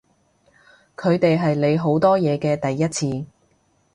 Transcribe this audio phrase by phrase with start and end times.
[0.97, 3.27] 佢哋係你好多嘢嘅第一次